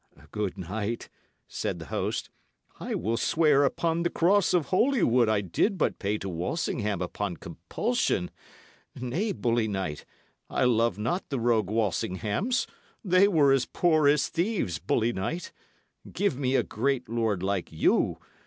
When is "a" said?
16.55-16.63